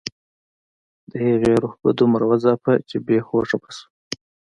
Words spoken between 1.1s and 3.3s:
هغې روح به دومره وځاپه چې بې